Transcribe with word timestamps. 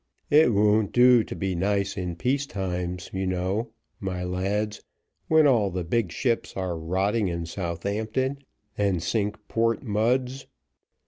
It 0.31 0.51
won't 0.51 0.93
do 0.93 1.23
to 1.23 1.35
be 1.35 1.53
nice 1.53 1.95
in 1.95 2.15
peace 2.15 2.47
times 2.47 3.11
you 3.13 3.27
know, 3.27 3.69
my 3.99 4.23
lads, 4.23 4.81
when 5.27 5.45
all 5.45 5.69
the 5.69 5.83
big 5.83 6.11
ships 6.11 6.57
are 6.57 6.75
rotting 6.75 7.27
in 7.27 7.45
Southampton 7.45 8.39
and 8.75 9.03
Cinque 9.03 9.47
Port 9.47 9.83
muds. 9.83 10.47